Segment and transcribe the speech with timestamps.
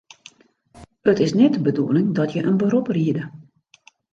[1.13, 3.31] It is net de bedoeling dat je in berop riede.